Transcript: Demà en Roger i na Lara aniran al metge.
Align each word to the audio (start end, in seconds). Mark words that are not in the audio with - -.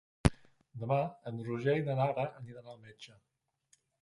Demà 0.83 0.97
en 1.33 1.41
Roger 1.49 1.75
i 1.83 1.83
na 1.91 1.99
Lara 2.01 2.27
aniran 2.41 2.73
al 2.73 2.81
metge. 2.89 3.21